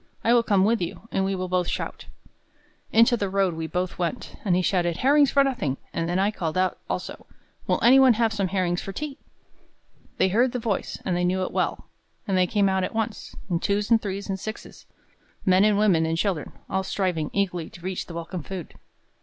[0.23, 2.07] "I will come with you, and we will both shout."
[2.91, 6.31] Into the road we both went; and he shouted, "Herrings for nothing!" and then I
[6.31, 7.27] called out also,
[7.67, 9.19] "Will any one have some herrings for tea?"
[10.17, 11.85] They heard the voice, and they knew it well;
[12.27, 14.87] and they came out at once, in twos and threes and sixes,
[15.45, 18.73] men and women and children, all striving eagerly to reach the welcome food.